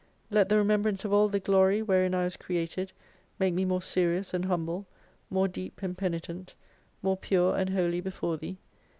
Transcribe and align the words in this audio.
Let 0.31 0.49
the 0.49 0.57
remembrance 0.57 1.05
of 1.05 1.13
all 1.13 1.27
the 1.27 1.39
glory 1.39 1.83
wherein 1.83 2.15
I 2.15 2.23
was 2.23 2.35
created 2.35 2.91
make 3.37 3.53
me 3.53 3.65
more 3.65 3.83
serious 3.83 4.33
and 4.33 4.45
humble, 4.45 4.87
more 5.29 5.47
deep 5.47 5.83
and 5.83 5.95
penitent, 5.95 6.55
more 7.03 7.15
pure 7.17 7.55
and 7.55 7.69
holy 7.69 8.01
before 8.01 8.37
Thee. 8.37 8.57